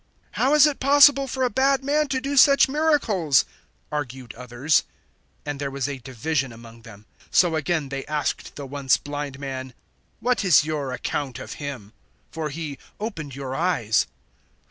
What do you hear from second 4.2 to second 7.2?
others. 009:017 And there was a division among them.